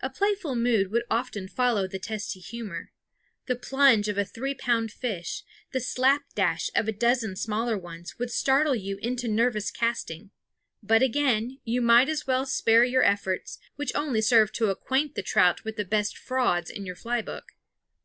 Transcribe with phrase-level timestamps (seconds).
[0.00, 2.90] A playful mood would often follow the testy humor.
[3.46, 8.18] The plunge of a three pound fish, the slap dash of a dozen smaller ones
[8.18, 10.32] would startle you into nervous casting.
[10.82, 15.22] But again you might as well spare your efforts, which only served to acquaint the
[15.22, 17.52] trout with the best frauds in your fly book.